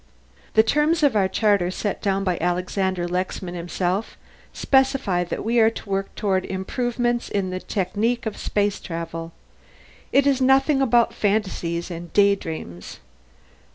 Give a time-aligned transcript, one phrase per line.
[0.55, 4.17] "The terms of our charter, set down by Alexander Lexman himself,
[4.51, 9.31] specify that we are to work toward improvements in the technique of space travel.
[10.11, 12.97] It said nothing about fantasies and daydreams.